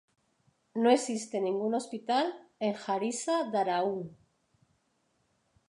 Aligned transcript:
No 0.73 0.89
existe 0.89 1.37
ningún 1.39 1.73
hospital 1.79 2.25
en 2.65 2.73
Harissa-Daraaoun. 2.87 4.03